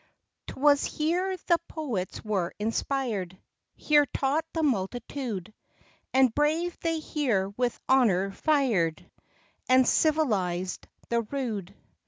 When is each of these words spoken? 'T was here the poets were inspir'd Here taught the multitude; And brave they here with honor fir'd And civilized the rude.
'T 0.47 0.55
was 0.59 0.83
here 0.83 1.37
the 1.45 1.59
poets 1.67 2.25
were 2.25 2.51
inspir'd 2.59 3.37
Here 3.75 4.07
taught 4.07 4.45
the 4.51 4.63
multitude; 4.63 5.53
And 6.11 6.33
brave 6.33 6.75
they 6.79 6.97
here 6.97 7.49
with 7.49 7.79
honor 7.87 8.31
fir'd 8.31 9.05
And 9.69 9.87
civilized 9.87 10.87
the 11.09 11.21
rude. 11.21 11.75